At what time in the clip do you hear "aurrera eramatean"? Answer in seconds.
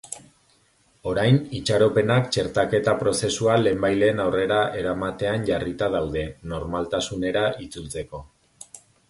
4.25-5.47